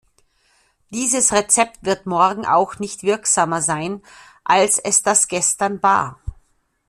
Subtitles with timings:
[0.89, 4.01] Dieses Rezept wird morgen auch nicht wirksamer sein
[4.43, 6.19] als es das gestern war.